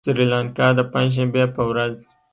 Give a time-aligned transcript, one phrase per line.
[0.05, 1.93] سريلانکا د پنجشنبې په ورځ